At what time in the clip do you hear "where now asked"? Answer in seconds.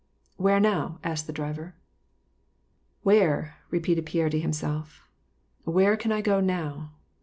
0.37-1.27